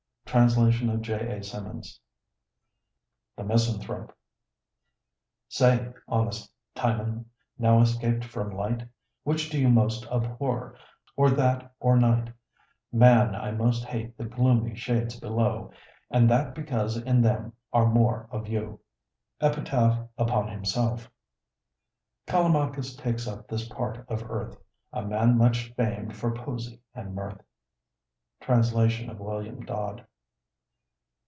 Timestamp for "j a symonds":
1.01-1.99